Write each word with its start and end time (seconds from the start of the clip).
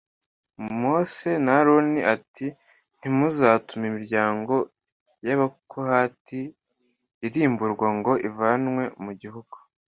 mose 0.81 1.29
na 1.43 1.53
aroni 1.59 2.01
ati 2.15 2.47
ntimuzatume 2.97 3.83
imiryango 3.91 4.53
y’abakohati 5.27 6.41
irimburwa 7.27 7.87
ngo 7.97 8.13
ivanwe 8.29 8.83
mu 9.03 9.11
guhugu 9.21 9.55